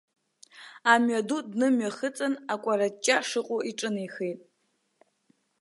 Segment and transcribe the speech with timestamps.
[0.93, 4.39] Амҩаду днымҩахыҵын акәараҷҷа шыҟоу иҿынеихеит.